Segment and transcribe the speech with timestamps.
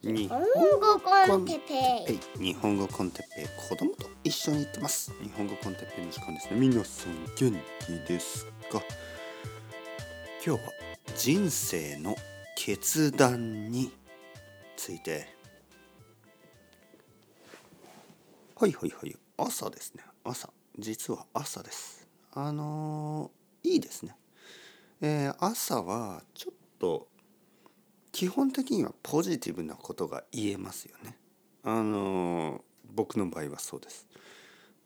[0.00, 2.44] 日本語コンテペイ。
[2.44, 3.68] 日本語コンテペイ。
[3.68, 5.12] 子供と一緒に行ってます。
[5.20, 6.50] 日本語コンテペイの時間です。
[6.50, 8.46] ね皆さん元気です。
[8.70, 8.80] か
[10.46, 10.72] 今日は
[11.16, 12.14] 人生の
[12.54, 13.90] 決断に
[14.76, 15.34] ついて
[18.54, 19.94] はいはいはい朝です。
[19.96, 22.06] ね朝実は朝です。
[22.34, 24.04] あのーいいです。
[24.04, 24.14] ね
[25.00, 27.08] えー朝はちょっと
[28.18, 31.16] 基本的にはポジティブなことが言えますよね。
[31.62, 34.08] あの僕の場合はそうです。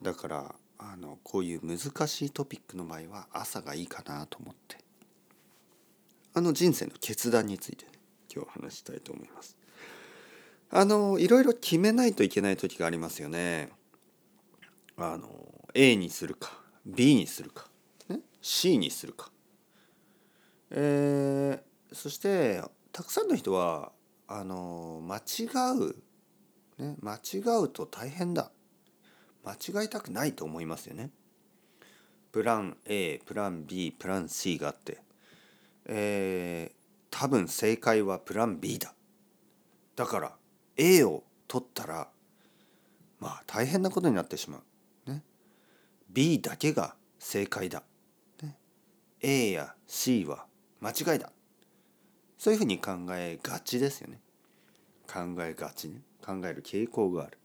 [0.00, 4.78] だからあのこういう難しいトピックの場合は朝がいいかなと思って
[6.32, 7.92] あの人生の決断について、ね、
[8.34, 9.58] 今日話したいと思います。
[10.70, 13.68] あのいろいろ決めないといけない時がありますよね。
[14.96, 15.28] あの
[15.74, 17.66] A にするか B にするか、
[18.08, 19.30] ね、C にするか。
[20.70, 22.62] えー、そして
[22.98, 23.92] たくさんの人は
[24.26, 25.46] あの間違
[25.78, 28.50] う、ね、間違うと大変だ
[29.44, 31.10] 間違いたくないと思いますよね。
[32.32, 34.98] プラン A プラン B プラン C があって、
[35.86, 38.92] えー、多分正解はプラン B だ。
[39.94, 40.32] だから
[40.76, 42.08] A を取ったら
[43.20, 44.60] まあ大変なことになってしま
[45.06, 45.10] う。
[45.12, 45.22] ね、
[46.10, 47.84] B だけが正解だ。
[48.42, 48.56] ね、
[49.20, 50.46] A や C は
[50.80, 51.30] 間違いだ。
[52.38, 54.20] そういうふうに考えがちですよね。
[55.06, 56.00] 考えがちね。
[56.24, 57.38] 考える傾向がある。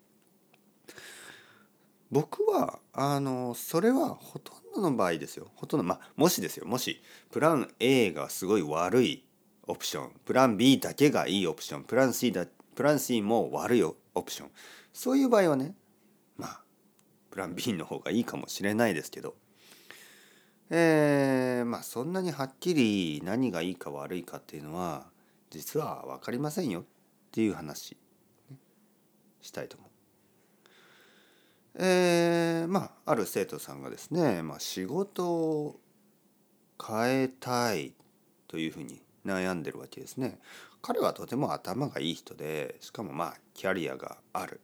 [2.11, 5.47] 僕はあのそれはほとんどの場合ですよ。
[5.55, 9.25] ほとんどまあもしですよもしプラン A がすごい悪い
[9.66, 14.52] オプションプラン B だけがいいオプションプラン C だプラン C も悪いオプション
[14.91, 15.73] そういう場合はね
[16.38, 16.61] まあ
[17.31, 19.36] プラン B の方がいいかもしれないですけど
[20.76, 25.06] えー、まあそんなにはっきり何がいいか悪いかっていうのは
[25.52, 26.84] 実は分かりませんよっ
[27.32, 27.96] ていう話、
[29.40, 29.90] したいと思う。
[31.76, 35.80] えー、まあある生徒さんがですね、まあ、仕事を
[36.83, 37.94] 変えたい
[38.48, 40.39] というふうに悩んでるわけですね。
[40.82, 44.60] 彼はとても頭がいい人でしかもまあキャリアがある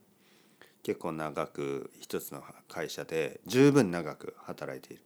[0.81, 5.03] 結構長く一つの会社で十分長く働いている。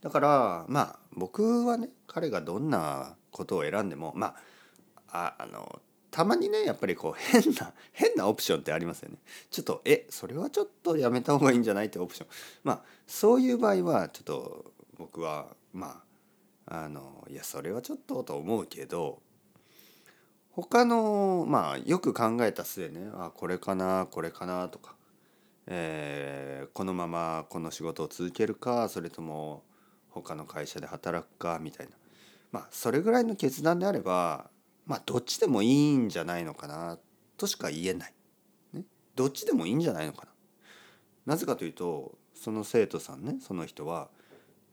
[0.00, 4.34] だからまあ僕はね彼がどんなことを選んでもま
[5.10, 9.18] ああのたまにねやっぱりこう変な変なオプションってありますよね。
[9.50, 12.28] ちょっとえそれはちょっとやめた方がいいんじゃないってオプション。
[12.64, 16.02] まあそういう場合はちょっと僕はま
[16.66, 19.20] ああのいやそれはちょっとと思うけど
[20.52, 24.96] 他のまあよく考えた末ねあこれかなこれかなとか、
[25.66, 29.62] えー、このままこの仕事を続けるかそれとも
[30.22, 31.92] 他の会社で働くかみたいな
[32.52, 34.50] まあそれぐらいの決断であれば
[34.86, 36.98] まあどっちでもいいんじゃないのかな
[37.36, 38.14] としか言えない。
[38.72, 38.84] ね、
[39.14, 41.34] どっちでもいいんじゃないのかな。
[41.34, 44.08] なぜかというとその生徒さんねその人は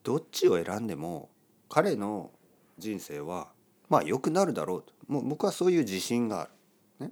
[0.03, 1.29] どっちを選んでも
[1.67, 2.31] 彼の
[2.77, 3.49] 人生は
[3.89, 7.07] まあ良くなるだろうともう僕はそういう自信がある。
[7.07, 7.11] ね、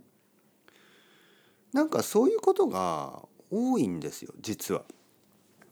[1.73, 4.83] なんかそういうことが多いんですよ実は。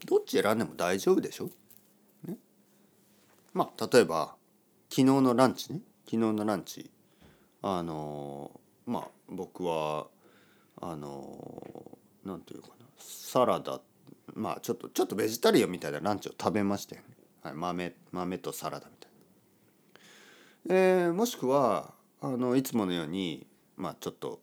[0.06, 1.50] どっち選んでも大丈夫でしょ。
[3.52, 4.34] まあ例えば
[4.88, 5.80] 昨日のランチね。
[6.04, 6.90] 昨日のランチ。
[7.62, 8.50] あの
[8.86, 10.06] まあ僕は
[10.80, 12.86] あのなんていうかな。
[12.98, 13.80] サラダ
[14.34, 17.08] まあちょっとちょっとベジタリアンみたいなランチを食べましたよね、
[17.42, 19.10] はい、豆豆とサラダみたい
[20.68, 20.74] な。
[20.74, 23.46] えー、もしくはあのいつものように
[23.76, 24.40] まあちょっと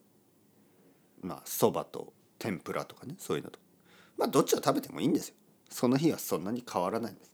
[1.22, 3.59] まあそばと天ぷらとかねそういうのと。
[4.18, 5.36] まあどっちを食べてもいいんですよ。
[5.70, 7.31] その日はそんなに変わらないんです。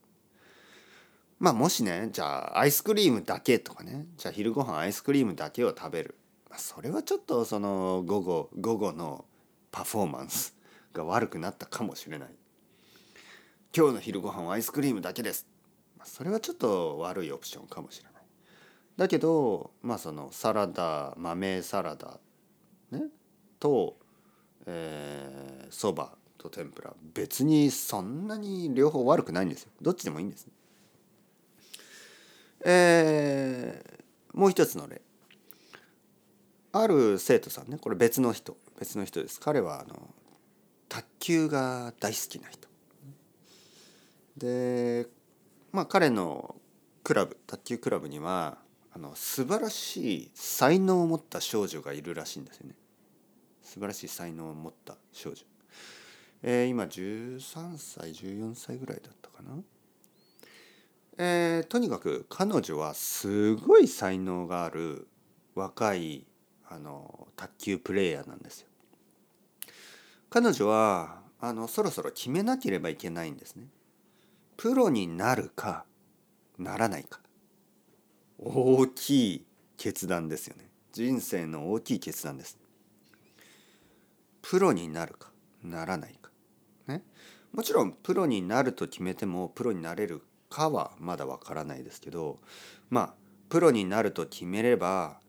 [1.40, 4.06] まあもしねじゃあアイスクリームだけとかね。
[4.18, 6.16] じゃあ昼ご飯アイスクリームだけを食べる、
[6.50, 9.26] まあ、それはちょっとその午後午後の
[9.72, 10.56] パフォーマンス
[10.94, 12.30] が悪くなったかもしれない。
[13.76, 15.46] 今日の昼ご飯はアイスクリームだけです、
[15.98, 18.14] まあ、それはちょっと悪いオプションかもしれない。
[18.96, 22.20] だけどまあそのサラダ豆サラダ
[22.92, 23.04] ね
[23.60, 23.98] と
[24.68, 26.94] えー、そばと天ぷら。
[27.14, 29.72] 別にそんなに両方悪くないんですよ。
[29.82, 30.54] どっちでもいいんです、ね、
[32.64, 35.02] えー、もう一つの例。
[36.72, 38.58] ある生徒さんねこれ別の人。
[38.80, 39.40] 別の人です。
[39.40, 40.10] 彼はあの
[40.90, 42.68] 卓球が大好きな人。
[44.38, 45.08] で
[45.72, 46.56] まあ彼の
[47.04, 48.58] クラブ卓球クラブには
[48.94, 52.76] あの素晴らしい才能を持った少女がいるらしいんですよね。
[53.62, 55.44] 素晴らしい才能を持った少女、
[56.44, 59.58] えー、今13歳14歳ぐらいだったかな。
[61.18, 65.08] えー、とにかく彼女はすごい才能がある
[65.54, 66.26] 若い
[66.68, 68.68] あの卓球プレーヤーなんですよ。
[70.30, 73.68] 彼女はあのそろそろ決めなければいけないんですね。
[74.58, 75.86] プロになるか
[76.58, 77.20] ならないか
[78.38, 79.46] 大きい
[79.78, 80.70] 決断ですよね。
[80.92, 82.58] 人生の大きい決断です。
[84.42, 85.32] プロになるか
[85.64, 86.32] ならないか。
[86.88, 87.04] ね。
[87.54, 90.22] もちろんプロになると決めてもプロになれる
[90.56, 92.40] かはまだわからないですけど
[92.90, 93.14] まあ
[93.50, 95.20] プロになると決めれば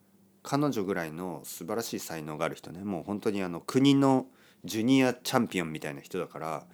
[0.45, 4.27] 彼女ぐらいの素晴らしい才能がある人ねもう本当にあの国の
[4.65, 6.67] ジュニアチャンピオンみたいな人だから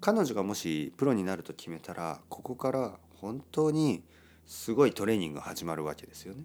[0.00, 4.02] 彼女がもしプロになると決めたらここから本当に
[4.46, 6.44] すごいトレーニングが始まるわけですよね。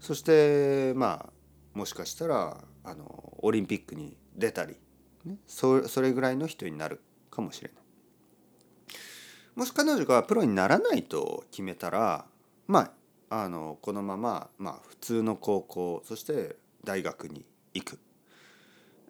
[0.00, 4.74] そしてまあもしかしたらあのオリンピックに出たり、
[5.24, 7.00] ね、そそれぐらいの人になる
[7.30, 7.81] かもしれない。
[9.54, 12.24] もし彼女がプロにならないと決めたら
[12.66, 12.90] ま
[13.28, 17.98] ああのこのまま、まあ、普通の高校そして大学に行く、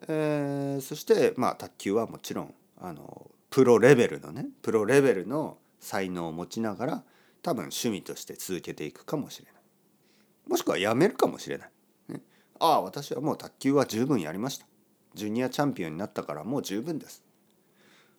[0.09, 7.03] えー、そしてまあ卓球はもちろんあのプロレベルのねプロレベルの才能を持ちながら
[7.43, 9.63] 多分趣味として続けていくかもしれない。
[10.49, 11.71] もしくはやめるかもしれない、
[12.09, 12.21] ね、
[12.59, 14.67] ああ私はもう卓球は十分やりました。
[15.15, 17.23] ジュニアチャンピオンになったからもう十分です。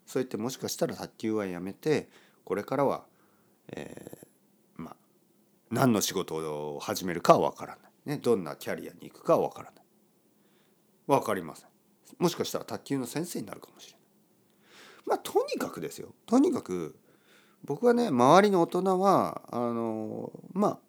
[0.06, 2.10] そう言ってもしかしたら卓球はやめて
[2.44, 3.06] これからは、
[3.70, 4.96] えー、まあ
[5.72, 9.84] 何の仕事を始めるかは分からない、ね、どんなキャリアに行くかは分からない。
[11.08, 11.70] 分かりません。
[12.20, 14.02] もしかしたら卓球の先生になるかもしれない。
[15.06, 16.14] まあとにかくですよ。
[16.26, 16.96] とにかく
[17.64, 20.80] 僕はね周りの大人はあのまあ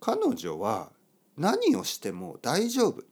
[0.00, 0.90] 彼女は
[1.36, 3.02] 何をしても大丈夫。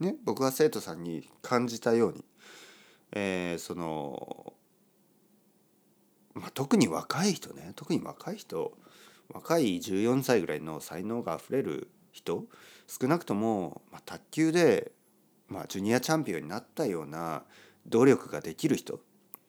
[0.00, 2.24] ね僕は生徒さんに感じたように
[3.12, 4.54] えー、その、
[6.34, 7.72] まあ、特に若い人ね。
[7.76, 8.76] 特に若い人。
[9.28, 12.44] 若い14歳ぐらいの才能があふれる人。
[12.86, 14.92] 少なくとも、まあ、卓球で、
[15.48, 17.44] まあ、ジュニアチャンピオンになったような
[17.86, 19.00] 努力ができる人。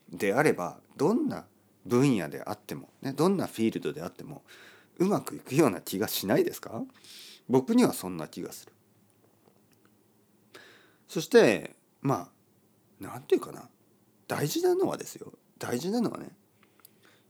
[0.10, 1.46] であればどんな
[1.86, 4.44] 分野であっても、ね、どんなフィールドであっても
[5.00, 6.82] うまくいくような気がしないですか？
[7.50, 8.74] 僕にはそんな気がする。
[11.10, 12.30] そしてまあ
[13.00, 13.70] 何て言うかな
[14.28, 16.30] 大事なのはですよ大事なのはね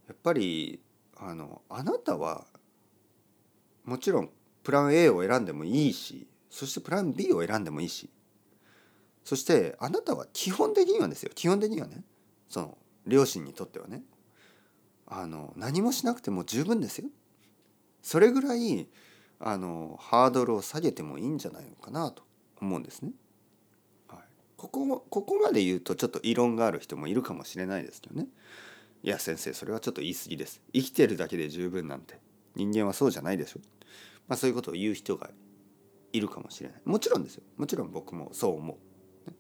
[0.08, 0.80] やっぱり
[1.18, 2.46] あのあなたは
[3.86, 4.30] もちろん
[4.64, 8.10] プラン A を選んでもいいしそしてプラン B を選んでもいいし
[9.24, 12.04] そしてあなたは基本的にはですよ基本的にはね
[12.50, 14.04] その両親にとってはね
[15.08, 17.08] あの何もしなくても十分ですよ。
[18.02, 18.88] それぐらい
[19.40, 22.24] あのハードルを下げてもいいんじゃないのかなと
[22.62, 23.12] 思うんですね。
[24.58, 28.28] ここここまで言うとちょっと異論がある人もいるかもしれないですけどね。
[29.04, 30.62] いや先生それはちょっと言い過ぎです。
[30.74, 32.20] 生きてるだけで十分なんて。
[32.56, 33.60] 人間はそうじゃないでしょ。
[34.28, 35.30] まあそういうことを言う人が
[36.12, 36.82] いるかもしれない。
[36.86, 37.44] もちろんですよ。
[37.56, 38.80] もちろん僕もそう思
[39.28, 39.36] う、ね、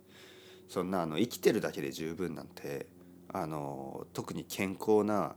[0.69, 2.85] そんなあの生きてるだけで十分なんて
[3.29, 5.35] あの特に健康な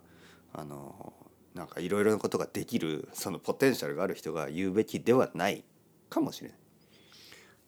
[0.53, 1.15] あの
[1.55, 5.65] なんかいろいろなことができるそのポテンシャルがある人が言うべきではない
[6.11, 6.60] かもしれない。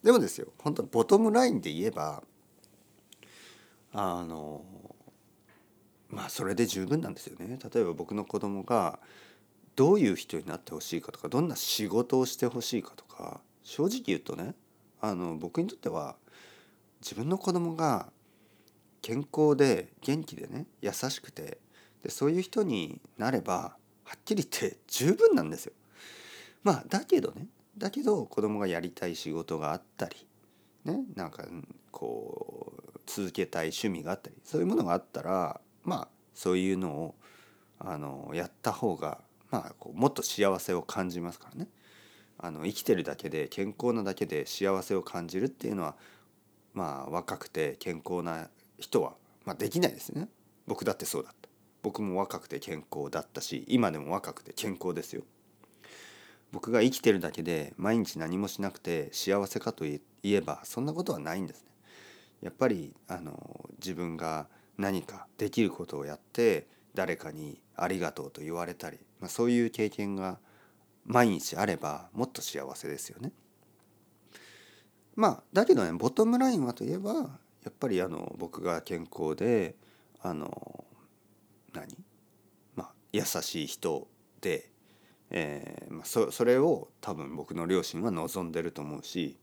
[0.02, 2.22] でもですよ本当ボトムラインで言えば
[3.92, 4.64] あの
[6.08, 7.58] まあそれで十分なんですよね。
[7.72, 8.98] 例えば僕の子供が
[9.76, 14.54] どういう人になってほしいかとかどんな仕事をしてほしいかとか正直言うとね
[15.00, 16.16] あの僕にとっては
[17.00, 18.10] 自分の子供が
[19.00, 21.58] 健康で元気でね優しくて
[22.02, 25.72] でそういう人になればはっきり言って十分なんですよ。
[26.62, 30.26] まあだけどねだけど子供がやりたい仕事があったり
[30.84, 31.44] ねなんか
[31.90, 37.14] こう続けたい趣味があったりそういうものがあったらまあそういうのを
[37.78, 39.18] あのやった方が
[39.50, 41.68] まあこうもっと幸せを感じますからね。
[42.38, 45.94] あの生きてるだけで健康なだけで幸せを感じるっていうのは
[46.74, 48.48] まあ若くて健康な
[48.78, 49.12] 人は、
[49.44, 50.28] まあ、できないですね。
[50.66, 51.48] 僕だってそうだった。
[51.82, 55.22] 僕も若くて健康だったし今でも若くて健康ですよ。
[56.52, 61.68] 僕が生きてるだけで毎日何もしなくて幸せかといえばそんなことはないんですね。
[62.42, 70.38] やっぱりあの自分が何かできることをやって誰かにありがとうと言われたり、まあ、そういう経験が
[71.04, 73.32] 毎日あればもっと幸せですよね。
[75.14, 79.76] まあだけどねボトムラインはといえばやっぱりあの僕が健康で
[80.20, 80.84] あの
[81.72, 81.96] 何？
[82.74, 84.08] まあ優しい人
[84.40, 84.71] で
[85.34, 89.38] えーまあ、そそれを多分僕の両親は望んでると思うし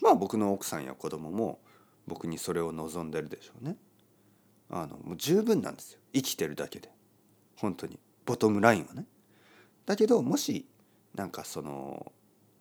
[0.00, 1.58] まあ僕の奥さんや子供も
[2.06, 3.76] 僕にそれを望んでるでしょうね。
[4.70, 6.00] あのもう十分なんですよ。
[6.12, 6.90] 生きてるだけで。
[7.56, 7.98] 本当に。
[8.24, 9.06] ボトムラインはね。
[9.86, 10.66] だけどもし
[11.14, 12.12] なんかその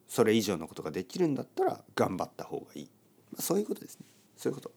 [0.08, 2.90] それ以上のことができるんだったら頑張った方がいい、
[3.32, 4.06] まあ、そういうことですね。
[4.36, 4.72] そういうこと。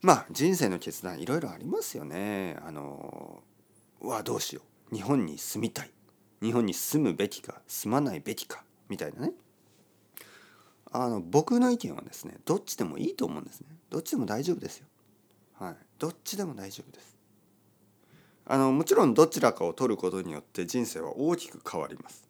[0.00, 2.56] まあ人生の決断いろいろありますよね。
[2.64, 3.42] あの
[4.00, 4.67] うわどうしよう。
[4.92, 5.90] 日本に住みたい。
[6.40, 8.64] 日本に住むべきか住まないべきか。
[8.88, 9.32] みたいなね。
[10.90, 13.68] あの僕の意見はですねどっちでもいいと思うんですね。
[13.90, 14.86] どっちでも大丈夫ですよ。
[15.58, 15.76] はい。
[15.98, 17.16] どっちでも大丈夫です。
[18.46, 22.26] あのもちろんどちらかを取ることによって人生は大きく変わります。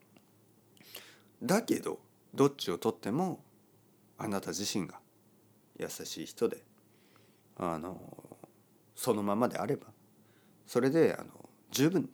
[1.40, 2.00] だけど
[2.34, 3.40] どっちを取っても
[4.18, 4.98] あなた自身が
[5.78, 6.58] 優しい人で
[7.56, 8.00] あの
[8.96, 9.86] そのままであれば
[10.66, 11.30] それであの
[11.70, 12.10] 十分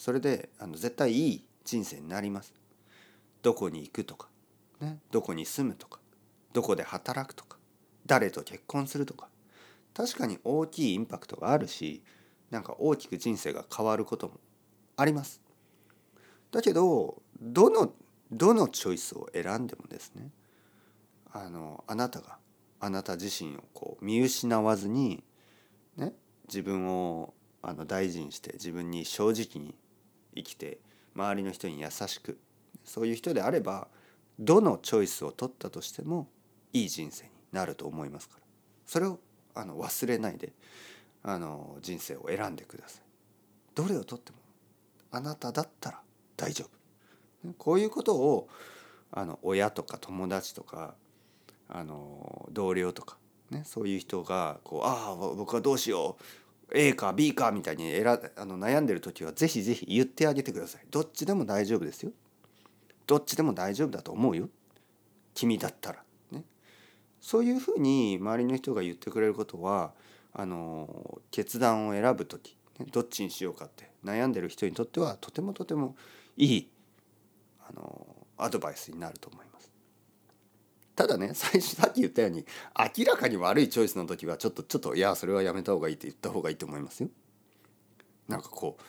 [0.00, 2.54] それであの絶対いい人生になります
[3.42, 4.30] どこに行くとか
[4.80, 6.00] ね、どこに住むとか
[6.52, 7.58] どこで働くとか
[8.06, 9.28] 誰と結婚するとか
[9.94, 12.02] 確かに大きいインパクトがあるし
[12.50, 14.40] なんか大きく人生が変わることも
[14.96, 15.40] あります。
[16.50, 17.92] だけどどの
[18.32, 20.30] どのチョイスを選んでもですね
[21.32, 22.38] あのあなたが
[22.80, 25.22] あなた自身をこう見失わずに、
[25.96, 26.12] ね、
[26.48, 29.74] 自分をあの大事にして自分に正直に
[30.34, 30.78] 生きて
[31.14, 32.38] 周りの人に優しく
[32.84, 33.88] そういう人であれば
[34.38, 36.28] どのチョイスを取ったとしても
[36.72, 38.42] いい人生になると思いますから
[38.86, 39.18] それを
[39.54, 40.52] あの忘れないで
[41.22, 43.02] あの人生を選んでください。
[43.74, 44.38] どれを取っても
[45.10, 46.00] あなただったら
[46.36, 46.66] 大丈
[47.44, 47.52] 夫。
[47.58, 48.48] こういうことを
[49.12, 50.94] あの親とか友達とか
[51.68, 53.16] あの同僚とか、
[53.50, 56.24] ね、そういう人がこう「ああ僕はどうしよう
[56.72, 60.82] A か B か」みたいに選あの悩んでる時は是非是非言ってあげてください。
[60.90, 62.12] どっちでも大丈夫ですよ。
[63.10, 64.48] どっちでも大丈夫だと思うよ
[65.34, 66.44] 君だったらね
[67.20, 69.94] そういうふうに周りの人が言ってくれることは
[70.32, 72.56] あの決断を選ぶ時
[72.92, 75.96] どっちにしようかって悩んでる人にとってはとてもとても
[76.36, 76.70] いい
[77.68, 78.06] あの
[78.38, 79.49] アドバイスになると思います。
[81.00, 82.44] ただね 最初さっき言ったように
[82.98, 87.08] 明らかに悪いチョイスの時はちょっとちょっといやそれはやめた方がいいって言った方がいいと思いますよ。
[88.28, 88.82] なんかこう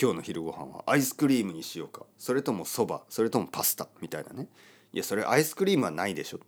[0.00, 2.06] 今日の昼ご飯はアイスクリームにしようか。
[2.18, 3.04] それともそば。
[3.08, 3.88] それともパスタ。
[4.00, 4.48] みたいなね。
[4.92, 6.40] いやそれアイスクリームはないでしょ。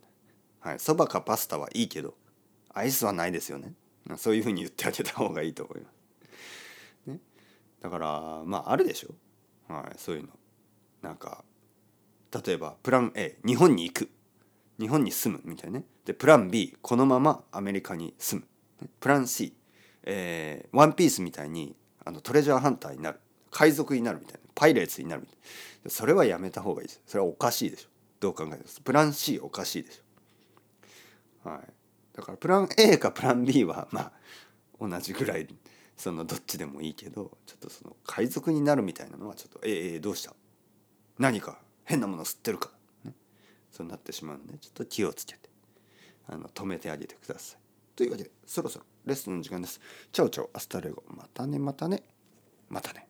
[0.61, 0.79] はい。
[0.79, 2.15] そばかパスタはいいけど
[2.69, 3.73] アイスはないですよね。
[4.15, 5.91] そういうふうに言ってあげた方がいいと思いま
[7.05, 7.19] す、ね、
[7.81, 9.13] だからまああるでしょ。
[9.67, 9.95] はい。
[9.97, 10.29] そういうの。
[11.01, 11.43] なんか
[12.45, 14.09] 例えばプラン A 日本に行く。
[14.79, 15.85] 日本に住むみたいなね。
[16.05, 18.89] でプラン B このままアメリカに住む。
[18.99, 19.53] プラン C
[20.03, 23.19] えー、ワンピースみたいにあのトレジャーハンターになる。
[23.51, 24.39] 海賊になるみたいな。
[24.55, 25.37] パイレーツになるみたい
[25.83, 25.89] な。
[25.91, 27.01] それはやめた方がいいです。
[27.05, 27.89] それはおかしいでしょ。
[28.19, 28.63] どう考えても。
[28.83, 31.49] プラン C おかしいでしょ。
[31.49, 31.59] はい。
[32.13, 34.11] だからプラン A かプラン B はまあ
[34.79, 35.47] 同じぐらい
[35.95, 40.33] そのどっちでもいいけどちょっとその海賊になるみたいなのはちょっとええどうした？
[41.17, 42.71] 何か変なもの吸ってるか、
[43.71, 45.49] そうなってしまうのでちょっと気をつけて
[46.27, 47.59] あの止めてあげてください。
[47.95, 49.81] というわけでそろそろレッスンの時間です。
[50.11, 52.03] ciao ciao hasta luego またねまたね
[52.69, 53.08] またね。